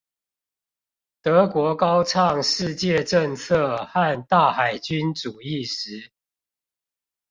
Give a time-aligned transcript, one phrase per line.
[1.21, 6.11] 德國高唱世界政策和大海軍主義時